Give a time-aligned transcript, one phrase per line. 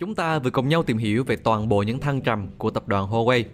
[0.00, 2.88] Chúng ta vừa cùng nhau tìm hiểu về toàn bộ những thăng trầm của tập
[2.88, 3.44] đoàn Huawei.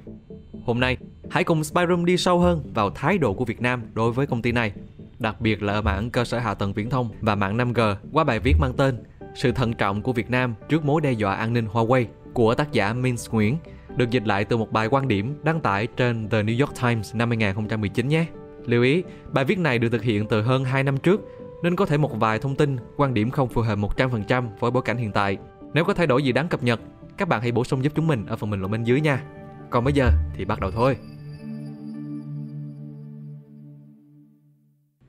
[0.64, 0.96] Hôm nay,
[1.30, 4.42] hãy cùng Spyroom đi sâu hơn vào thái độ của Việt Nam đối với công
[4.42, 4.72] ty này,
[5.18, 8.24] đặc biệt là ở mảng cơ sở hạ tầng viễn thông và mạng 5G qua
[8.24, 8.96] bài viết mang tên
[9.34, 12.72] Sự thận trọng của Việt Nam trước mối đe dọa an ninh Huawei của tác
[12.72, 13.56] giả Minh Nguyễn,
[13.96, 17.14] được dịch lại từ một bài quan điểm đăng tải trên The New York Times
[17.14, 18.26] năm 2019 nhé.
[18.66, 21.20] Lưu ý, bài viết này được thực hiện từ hơn 2 năm trước,
[21.62, 24.82] nên có thể một vài thông tin, quan điểm không phù hợp 100% với bối
[24.82, 25.38] cảnh hiện tại.
[25.74, 26.80] Nếu có thay đổi gì đáng cập nhật,
[27.16, 29.22] các bạn hãy bổ sung giúp chúng mình ở phần bình luận bên dưới nha.
[29.70, 30.96] Còn bây giờ thì bắt đầu thôi.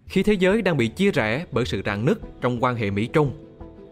[0.05, 3.32] Khi thế giới đang bị chia rẽ bởi sự rạn nứt trong quan hệ Mỹ-Trung,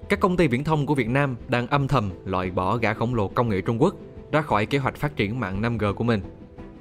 [0.09, 3.16] các công ty viễn thông của Việt Nam đang âm thầm loại bỏ gã khổng
[3.16, 3.96] lồ công nghệ Trung Quốc
[4.32, 6.21] ra khỏi kế hoạch phát triển mạng 5G của mình.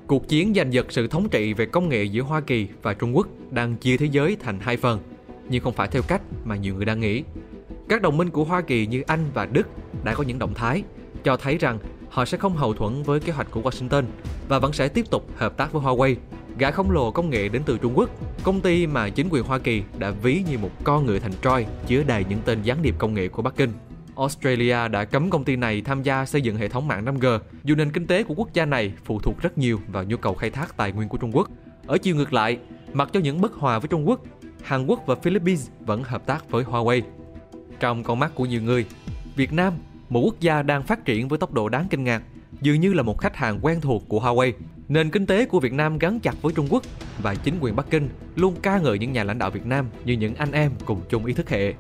[0.07, 3.17] Cuộc chiến giành giật sự thống trị về công nghệ giữa Hoa Kỳ và Trung
[3.17, 5.01] Quốc đang chia thế giới thành hai phần,
[5.49, 7.23] nhưng không phải theo cách mà nhiều người đang nghĩ.
[7.89, 9.69] Các đồng minh của Hoa Kỳ như Anh và Đức
[10.05, 10.83] đã có những động thái
[11.25, 11.79] cho thấy rằng
[12.11, 14.05] họ sẽ không hậu thuẫn với kế hoạch của Washington
[14.49, 16.15] và vẫn sẽ tiếp tục hợp tác với Huawei,
[16.59, 18.11] gã khổng lồ công nghệ đến từ Trung Quốc,
[18.43, 21.67] công ty mà chính quyền Hoa Kỳ đã ví như một con ngựa thành Troy
[21.87, 23.71] chứa đầy những tên gián điệp công nghệ của Bắc Kinh.
[24.17, 27.75] Australia đã cấm công ty này tham gia xây dựng hệ thống mạng 5G, dù
[27.75, 30.51] nền kinh tế của quốc gia này phụ thuộc rất nhiều vào nhu cầu khai
[30.51, 31.49] thác tài nguyên của Trung Quốc.
[31.87, 32.59] Ở chiều ngược lại,
[32.93, 34.21] mặc cho những bất hòa với Trung Quốc,
[34.63, 37.03] Hàn Quốc và Philippines vẫn hợp tác với Huawei.
[37.81, 38.87] Trong con mắt của nhiều người,
[39.37, 39.75] Việt Nam,
[40.13, 42.23] một quốc gia đang phát triển với tốc độ đáng kinh ngạc,
[42.61, 44.53] dường như là một khách hàng quen thuộc của Huawei.
[44.89, 46.83] Nền kinh tế của Việt Nam gắn chặt với Trung Quốc
[47.23, 50.13] và chính quyền Bắc Kinh luôn ca ngợi những nhà lãnh đạo Việt Nam như
[50.13, 51.75] những anh em cùng chung ý thức hệ.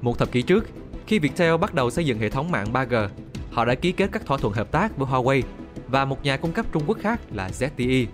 [0.00, 0.68] Một thập kỷ trước,
[1.06, 3.08] khi Viettel bắt đầu xây dựng hệ thống mạng 3G,
[3.50, 5.42] họ đã ký kết các thỏa thuận hợp tác với Huawei
[5.88, 8.06] và một nhà cung cấp Trung Quốc khác là ZTE.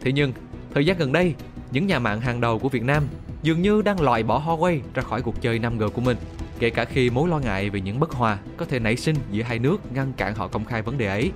[0.00, 0.32] Thế nhưng,
[0.74, 1.34] thời gian gần đây,
[1.70, 3.02] những nhà mạng hàng đầu của Việt Nam
[3.42, 6.16] dường như đang loại bỏ Huawei ra khỏi cuộc chơi 5G của mình,
[6.58, 9.42] kể cả khi mối lo ngại về những bất hòa có thể nảy sinh giữa
[9.42, 11.30] hai nước ngăn cản họ công khai vấn đề ấy.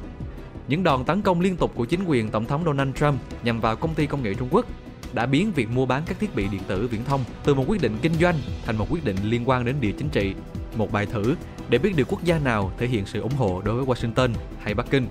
[0.69, 3.77] Những đòn tấn công liên tục của chính quyền Tổng thống Donald Trump nhằm vào
[3.77, 4.67] công ty công nghệ Trung Quốc
[5.13, 7.83] đã biến việc mua bán các thiết bị điện tử viễn thông từ một quyết
[7.83, 8.35] định kinh doanh
[8.67, 10.35] thành một quyết định liên quan đến địa chính trị
[10.77, 11.35] một bài thử
[11.69, 14.31] để biết được quốc gia nào thể hiện sự ủng hộ đối với Washington
[14.61, 15.07] hay Bắc Kinh.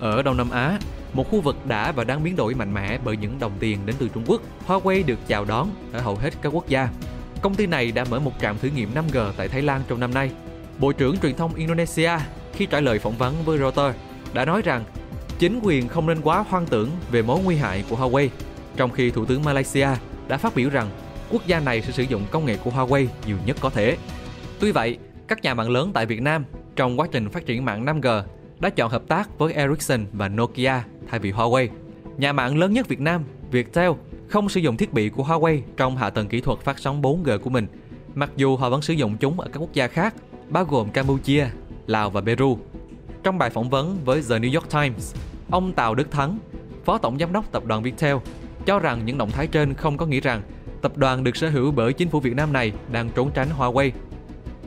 [0.00, 0.78] Ở Đông Nam Á,
[1.12, 3.96] một khu vực đã và đang biến đổi mạnh mẽ bởi những đồng tiền đến
[3.98, 6.88] từ Trung Quốc, Huawei được chào đón ở hầu hết các quốc gia.
[7.42, 10.14] Công ty này đã mở một trạm thử nghiệm 5G tại Thái Lan trong năm
[10.14, 10.30] nay.
[10.78, 12.10] Bộ trưởng truyền thông Indonesia
[12.52, 13.98] khi trả lời phỏng vấn với Reuters
[14.32, 14.84] đã nói rằng
[15.38, 18.28] chính quyền không nên quá hoang tưởng về mối nguy hại của Huawei,
[18.76, 19.88] trong khi Thủ tướng Malaysia
[20.28, 20.90] đã phát biểu rằng
[21.30, 23.96] quốc gia này sẽ sử dụng công nghệ của Huawei nhiều nhất có thể.
[24.60, 24.98] Tuy vậy,
[25.28, 26.44] các nhà mạng lớn tại Việt Nam
[26.76, 28.22] trong quá trình phát triển mạng 5G
[28.60, 31.68] đã chọn hợp tác với Ericsson và Nokia thay vì Huawei.
[32.18, 33.90] Nhà mạng lớn nhất Việt Nam, Viettel,
[34.30, 37.38] không sử dụng thiết bị của Huawei trong hạ tầng kỹ thuật phát sóng 4G
[37.38, 37.66] của mình,
[38.14, 40.14] mặc dù họ vẫn sử dụng chúng ở các quốc gia khác,
[40.48, 41.46] bao gồm Campuchia,
[41.86, 42.58] Lào và Peru.
[43.22, 45.14] Trong bài phỏng vấn với The New York Times,
[45.50, 46.38] ông Tào Đức Thắng,
[46.84, 48.16] Phó Tổng Giám đốc Tập đoàn Viettel,
[48.66, 50.42] cho rằng những động thái trên không có nghĩa rằng
[50.82, 53.90] tập đoàn được sở hữu bởi chính phủ Việt Nam này đang trốn tránh Huawei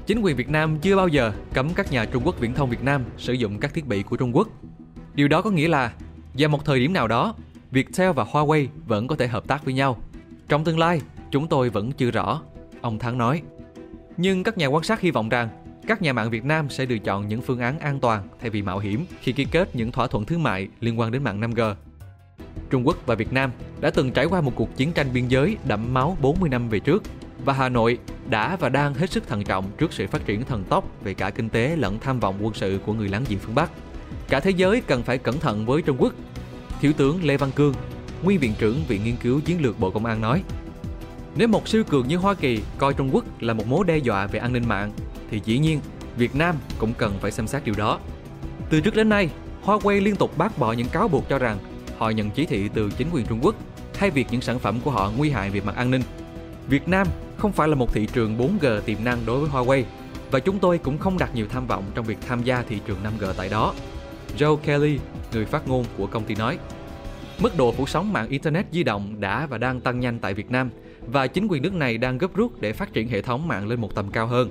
[0.06, 2.84] Chính quyền Việt Nam chưa bao giờ cấm các nhà Trung Quốc viễn thông Việt
[2.84, 4.47] Nam sử dụng các thiết bị của Trung Quốc.
[5.13, 5.94] Điều đó có nghĩa là
[6.34, 7.35] vào một thời điểm nào đó,
[7.73, 9.97] Viettel và Huawei vẫn có thể hợp tác với nhau.
[10.47, 11.01] Trong tương lai,
[11.31, 12.41] chúng tôi vẫn chưa rõ,
[12.81, 13.41] ông Thắng nói.
[14.17, 15.50] Nhưng các nhà quan sát hy vọng rằng
[15.88, 18.62] các nhà mạng Việt Nam sẽ lựa chọn những phương án an toàn thay vì
[18.62, 21.75] mạo hiểm khi ký kết những thỏa thuận thương mại liên quan đến mạng 5G.
[22.69, 23.51] Trung Quốc và Việt Nam
[23.81, 26.79] đã từng trải qua một cuộc chiến tranh biên giới đẫm máu 40 năm về
[26.79, 27.03] trước
[27.45, 27.97] và Hà Nội
[28.29, 31.29] đã và đang hết sức thận trọng trước sự phát triển thần tốc về cả
[31.29, 33.72] kinh tế lẫn tham vọng quân sự của người láng giềng phương Bắc.
[34.29, 36.13] Cả thế giới cần phải cẩn thận với Trung Quốc.
[36.83, 37.73] Thiếu tướng Lê Văn Cương,
[38.23, 40.44] nguyên viện trưởng Viện Nghiên cứu Chiến lược Bộ Công an nói,
[41.35, 44.27] nếu một siêu cường như Hoa Kỳ coi Trung Quốc là một mối đe dọa
[44.27, 44.91] về an ninh mạng,
[45.31, 45.79] thì dĩ nhiên
[46.17, 47.99] Việt Nam cũng cần phải xem xét điều đó.
[48.69, 49.29] Từ trước đến nay,
[49.66, 51.57] Huawei liên tục bác bỏ những cáo buộc cho rằng
[51.97, 53.55] họ nhận chỉ thị từ chính quyền Trung Quốc
[53.95, 56.01] hay việc những sản phẩm của họ nguy hại về mặt an ninh.
[56.67, 57.07] Việt Nam
[57.38, 59.83] không phải là một thị trường 4G tiềm năng đối với Huawei
[60.31, 62.97] và chúng tôi cũng không đặt nhiều tham vọng trong việc tham gia thị trường
[63.03, 63.73] 5G tại đó.
[64.38, 65.00] Joe Kelly,
[65.33, 66.57] người phát ngôn của công ty nói,
[67.39, 70.51] Mức độ phủ sóng mạng Internet di động đã và đang tăng nhanh tại Việt
[70.51, 70.69] Nam
[71.07, 73.81] và chính quyền nước này đang gấp rút để phát triển hệ thống mạng lên
[73.81, 74.50] một tầm cao hơn.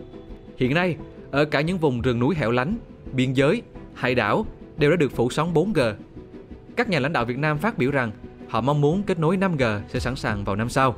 [0.56, 0.96] Hiện nay,
[1.30, 2.76] ở cả những vùng rừng núi hẻo lánh,
[3.12, 3.62] biên giới,
[3.94, 4.46] hải đảo
[4.76, 5.94] đều đã được phủ sóng 4G.
[6.76, 8.10] Các nhà lãnh đạo Việt Nam phát biểu rằng
[8.48, 10.96] họ mong muốn kết nối 5G sẽ sẵn sàng vào năm sau,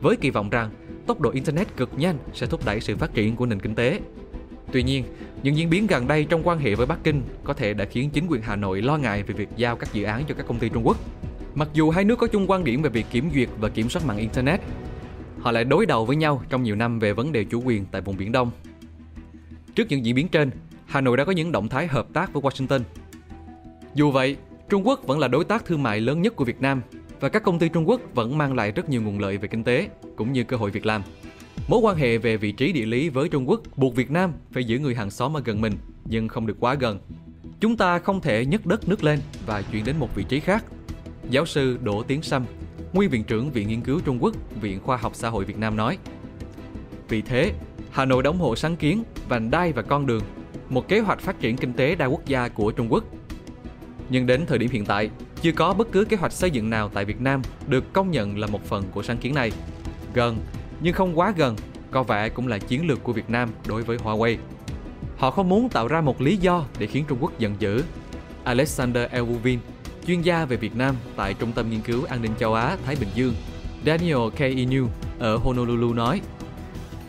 [0.00, 0.70] với kỳ vọng rằng
[1.06, 4.00] tốc độ Internet cực nhanh sẽ thúc đẩy sự phát triển của nền kinh tế.
[4.74, 5.04] Tuy nhiên,
[5.42, 8.10] những diễn biến gần đây trong quan hệ với Bắc Kinh có thể đã khiến
[8.10, 10.58] chính quyền Hà Nội lo ngại về việc giao các dự án cho các công
[10.58, 10.96] ty Trung Quốc.
[11.54, 14.06] Mặc dù hai nước có chung quan điểm về việc kiểm duyệt và kiểm soát
[14.06, 14.60] mạng Internet,
[15.40, 18.00] họ lại đối đầu với nhau trong nhiều năm về vấn đề chủ quyền tại
[18.00, 18.50] vùng Biển Đông.
[19.74, 20.50] Trước những diễn biến trên,
[20.86, 22.80] Hà Nội đã có những động thái hợp tác với Washington.
[23.94, 24.36] Dù vậy,
[24.68, 26.82] Trung Quốc vẫn là đối tác thương mại lớn nhất của Việt Nam
[27.20, 29.64] và các công ty Trung Quốc vẫn mang lại rất nhiều nguồn lợi về kinh
[29.64, 31.02] tế cũng như cơ hội việc làm.
[31.68, 34.64] Mối quan hệ về vị trí địa lý với Trung Quốc buộc Việt Nam phải
[34.64, 35.72] giữ người hàng xóm ở gần mình
[36.04, 36.98] nhưng không được quá gần.
[37.60, 40.64] Chúng ta không thể nhấc đất nước lên và chuyển đến một vị trí khác.
[41.30, 42.46] Giáo sư Đỗ Tiến Sâm,
[42.92, 45.76] nguyên viện trưởng Viện Nghiên cứu Trung Quốc, Viện Khoa học Xã hội Việt Nam
[45.76, 45.98] nói.
[47.08, 47.52] Vì thế,
[47.90, 50.22] Hà Nội đóng hộ sáng kiến, vành đai và con đường,
[50.68, 53.04] một kế hoạch phát triển kinh tế đa quốc gia của Trung Quốc.
[54.08, 55.10] Nhưng đến thời điểm hiện tại,
[55.42, 58.38] chưa có bất cứ kế hoạch xây dựng nào tại Việt Nam được công nhận
[58.38, 59.52] là một phần của sáng kiến này.
[60.14, 60.36] Gần,
[60.80, 61.56] nhưng không quá gần,
[61.90, 64.36] có vẻ cũng là chiến lược của Việt Nam đối với Huawei.
[65.16, 67.82] Họ không muốn tạo ra một lý do để khiến Trung Quốc giận dữ.
[68.44, 69.58] Alexander Elvin,
[70.06, 72.96] chuyên gia về Việt Nam tại Trung tâm Nghiên cứu An ninh châu Á Thái
[73.00, 73.34] Bình Dương,
[73.86, 74.38] Daniel K.
[74.38, 74.88] Inu
[75.18, 76.20] ở Honolulu nói,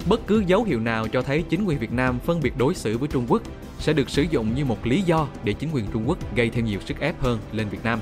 [0.09, 2.97] bất cứ dấu hiệu nào cho thấy chính quyền Việt Nam phân biệt đối xử
[2.97, 3.41] với Trung Quốc
[3.79, 6.65] sẽ được sử dụng như một lý do để chính quyền Trung Quốc gây thêm
[6.65, 7.99] nhiều sức ép hơn lên Việt Nam.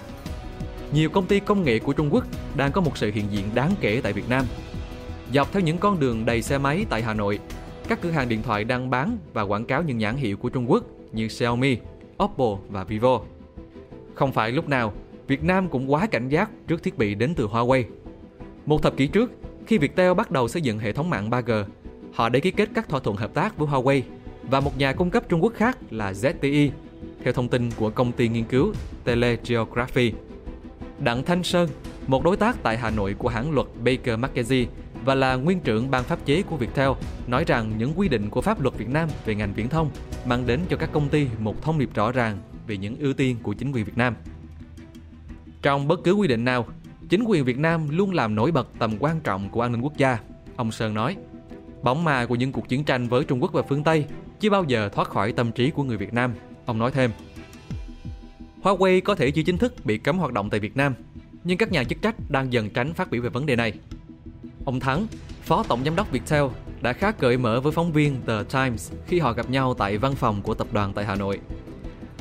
[0.94, 2.25] Nhiều công ty công nghệ của Trung Quốc
[2.56, 4.45] đang có một sự hiện diện đáng kể tại Việt Nam.
[5.31, 7.40] Dọc theo những con đường đầy xe máy tại Hà Nội,
[7.88, 10.72] các cửa hàng điện thoại đang bán và quảng cáo những nhãn hiệu của Trung
[10.72, 11.78] Quốc như Xiaomi,
[12.24, 13.22] Oppo và Vivo.
[14.14, 14.94] Không phải lúc nào,
[15.28, 17.84] Việt Nam cũng quá cảnh giác trước thiết bị đến từ Huawei.
[18.66, 19.31] Một thập kỷ trước,
[19.68, 21.64] khi Viettel bắt đầu xây dựng hệ thống mạng 3G,
[22.14, 24.02] họ đã ký kết các thỏa thuận hợp tác với Huawei
[24.50, 26.70] và một nhà cung cấp Trung Quốc khác là ZTE,
[27.24, 28.74] theo thông tin của công ty nghiên cứu
[29.04, 30.14] Telegeography.
[31.00, 31.70] Đặng Thanh Sơn,
[32.08, 34.66] một đối tác tại Hà Nội của hãng luật Baker McKenzie
[35.06, 36.90] và là nguyên trưởng ban pháp chế của Viettel,
[37.28, 39.90] nói rằng những quy định của pháp luật Việt Nam về ngành viễn thông
[40.26, 43.38] mang đến cho các công ty một thông điệp rõ ràng về những ưu tiên
[43.44, 44.16] của chính quyền Việt Nam.
[45.62, 46.68] Trong bất cứ quy định nào,
[47.10, 49.98] chính quyền Việt Nam luôn làm nổi bật tầm quan trọng của an ninh quốc
[49.98, 50.20] gia,
[50.56, 51.18] ông Sơn nói.
[51.82, 54.06] Bóng ma của những cuộc chiến tranh với Trung Quốc và phương Tây
[54.40, 56.34] chưa bao giờ thoát khỏi tâm trí của người Việt Nam,
[56.66, 57.12] ông nói thêm.
[58.62, 60.94] Huawei có thể chưa chính thức bị cấm hoạt động tại Việt Nam,
[61.44, 63.74] nhưng các nhà chức trách đang dần tránh phát biểu về vấn đề này.
[64.65, 65.07] Ông Thắng,
[65.42, 66.44] Phó Tổng Giám đốc Viettel,
[66.81, 70.15] đã khá cởi mở với phóng viên The Times khi họ gặp nhau tại văn
[70.15, 71.39] phòng của tập đoàn tại Hà Nội.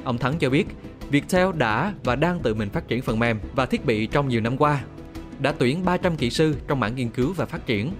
[0.05, 0.67] Ông Thắng cho biết,
[1.11, 4.41] Viettel đã và đang tự mình phát triển phần mềm và thiết bị trong nhiều
[4.41, 4.81] năm qua.
[5.39, 7.93] Đã tuyển 300 kỹ sư trong mảng nghiên cứu và phát triển.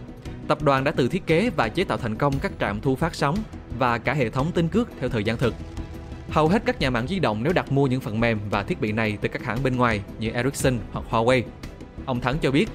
[0.49, 3.15] Tập đoàn đã tự thiết kế và chế tạo thành công các trạm thu phát
[3.15, 3.37] sóng
[3.79, 5.55] và cả hệ thống tin cước theo thời gian thực.
[6.31, 8.81] Hầu hết các nhà mạng di động nếu đặt mua những phần mềm và thiết
[8.81, 11.43] bị này từ các hãng bên ngoài như Ericsson hoặc Huawei.
[12.05, 12.69] Ông Thắng cho biết,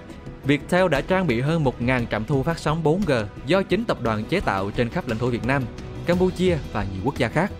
[0.47, 4.23] Viettel đã trang bị hơn 1.000 trạm thu phát sóng 4G do chính tập đoàn
[4.25, 5.63] chế tạo trên khắp lãnh thổ Việt Nam,
[6.05, 7.51] Campuchia và nhiều quốc gia khác.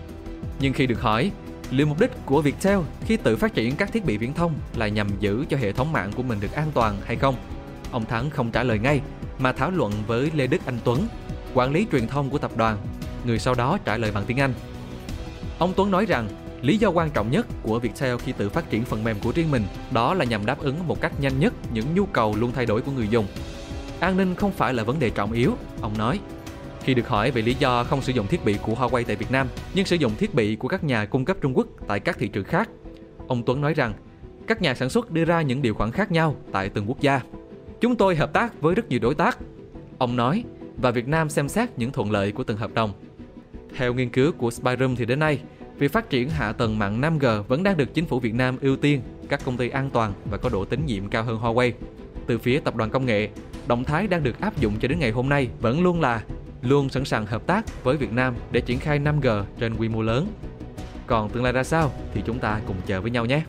[0.60, 1.30] Nhưng khi được hỏi,
[1.70, 4.88] liệu mục đích của Viettel khi tự phát triển các thiết bị viễn thông là
[4.88, 7.34] nhằm giữ cho hệ thống mạng của mình được an toàn hay không?
[7.90, 9.00] Ông Thắng không trả lời ngay,
[9.38, 11.08] mà thảo luận với Lê Đức Anh Tuấn,
[11.54, 12.78] quản lý truyền thông của tập đoàn,
[13.24, 14.54] người sau đó trả lời bằng tiếng Anh.
[15.58, 16.28] Ông Tuấn nói rằng
[16.62, 19.50] Lý do quan trọng nhất của Viettel khi tự phát triển phần mềm của riêng
[19.50, 22.66] mình đó là nhằm đáp ứng một cách nhanh nhất những nhu cầu luôn thay
[22.66, 23.26] đổi của người dùng.
[24.00, 26.20] An ninh không phải là vấn đề trọng yếu, ông nói.
[26.82, 29.30] Khi được hỏi về lý do không sử dụng thiết bị của Huawei tại Việt
[29.30, 32.18] Nam nhưng sử dụng thiết bị của các nhà cung cấp Trung Quốc tại các
[32.18, 32.70] thị trường khác,
[33.28, 33.92] ông Tuấn nói rằng
[34.46, 37.20] các nhà sản xuất đưa ra những điều khoản khác nhau tại từng quốc gia.
[37.80, 39.38] Chúng tôi hợp tác với rất nhiều đối tác,
[39.98, 40.44] ông nói,
[40.76, 42.92] và Việt Nam xem xét những thuận lợi của từng hợp đồng.
[43.76, 45.40] Theo nghiên cứu của Spyroom thì đến nay,
[45.78, 48.76] Việc phát triển hạ tầng mạng 5G vẫn đang được chính phủ Việt Nam ưu
[48.76, 51.72] tiên các công ty an toàn và có độ tín nhiệm cao hơn Huawei.
[52.26, 53.28] Từ phía tập đoàn công nghệ,
[53.66, 56.22] động thái đang được áp dụng cho đến ngày hôm nay vẫn luôn là
[56.62, 60.02] luôn sẵn sàng hợp tác với Việt Nam để triển khai 5G trên quy mô
[60.02, 60.28] lớn.
[61.06, 63.42] Còn tương lai ra sao thì chúng ta cùng chờ với nhau nhé.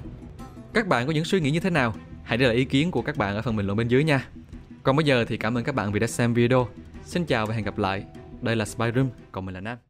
[0.73, 1.93] Các bạn có những suy nghĩ như thế nào?
[2.23, 4.27] Hãy để lại ý kiến của các bạn ở phần bình luận bên dưới nha.
[4.83, 6.67] Còn bây giờ thì cảm ơn các bạn vì đã xem video.
[7.05, 8.03] Xin chào và hẹn gặp lại.
[8.41, 9.88] Đây là Spy Room, còn mình là Nam.